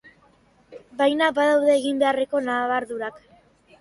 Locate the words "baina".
1.01-1.27